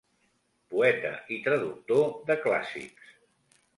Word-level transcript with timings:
Poeta 0.73 1.11
i 1.37 1.39
traductor 1.49 2.03
de 2.31 2.39
clàssics. 2.47 3.13